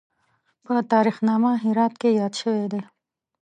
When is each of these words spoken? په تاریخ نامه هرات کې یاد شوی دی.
په 0.65 0.73
تاریخ 0.91 1.17
نامه 1.27 1.51
هرات 1.63 1.93
کې 2.01 2.09
یاد 2.19 2.33
شوی 2.41 2.65
دی. 2.71 2.81